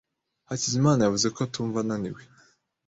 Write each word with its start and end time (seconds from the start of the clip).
Hakizimana 0.49 1.01
yavuze 1.03 1.27
ko 1.33 1.39
atumva 1.47 1.77
ananiwe. 1.83 2.21